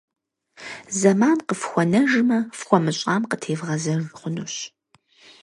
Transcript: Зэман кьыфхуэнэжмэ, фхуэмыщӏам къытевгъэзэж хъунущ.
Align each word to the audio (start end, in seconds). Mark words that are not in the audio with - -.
Зэман 0.99 1.39
кьыфхуэнэжмэ, 1.47 2.39
фхуэмыщӏам 2.57 3.23
къытевгъэзэж 3.29 4.01
хъунущ. 4.17 4.55